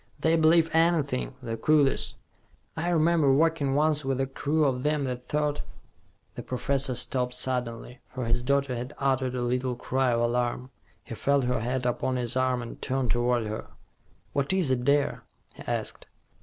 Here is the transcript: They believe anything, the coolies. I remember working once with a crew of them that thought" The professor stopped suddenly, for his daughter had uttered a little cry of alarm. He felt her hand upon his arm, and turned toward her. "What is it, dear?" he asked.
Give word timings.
They 0.19 0.35
believe 0.35 0.71
anything, 0.73 1.35
the 1.43 1.55
coolies. 1.57 2.15
I 2.75 2.89
remember 2.89 3.31
working 3.31 3.75
once 3.75 4.03
with 4.03 4.19
a 4.19 4.25
crew 4.25 4.65
of 4.65 4.81
them 4.81 5.03
that 5.03 5.27
thought" 5.27 5.61
The 6.33 6.41
professor 6.41 6.95
stopped 6.95 7.35
suddenly, 7.35 7.99
for 8.09 8.25
his 8.25 8.41
daughter 8.41 8.75
had 8.75 8.95
uttered 8.97 9.35
a 9.35 9.43
little 9.43 9.75
cry 9.75 10.09
of 10.11 10.21
alarm. 10.21 10.71
He 11.03 11.13
felt 11.13 11.43
her 11.43 11.59
hand 11.59 11.85
upon 11.85 12.15
his 12.15 12.35
arm, 12.35 12.63
and 12.63 12.81
turned 12.81 13.11
toward 13.11 13.45
her. 13.45 13.67
"What 14.33 14.51
is 14.53 14.71
it, 14.71 14.85
dear?" 14.85 15.21
he 15.53 15.61
asked. 15.67 16.07